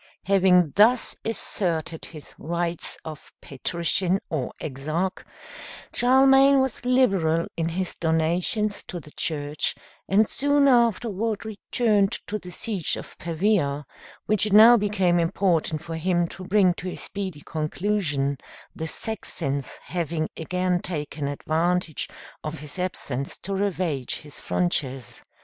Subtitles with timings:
[0.23, 5.23] Having thus asserted his rights of Patrician or Exarch,
[5.93, 9.75] Charlemagne was liberal in his donations to the Church,
[10.09, 13.85] and soon afterward returned to the siege of Pavia,
[14.25, 18.37] which it now became important for him to bring to a speedy conclusion,
[18.75, 22.09] the Saxons having again taken advantage
[22.43, 25.21] of his absence to ravage his frontiers.